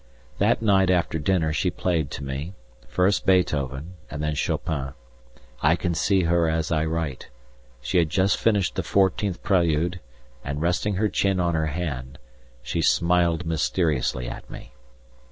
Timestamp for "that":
0.39-0.63